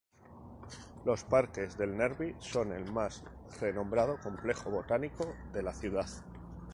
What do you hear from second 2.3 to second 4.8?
son el más renombrado complejo